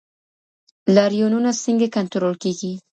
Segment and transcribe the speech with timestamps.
[0.95, 2.71] لاریونونه څنګه کنټرول کیږي؟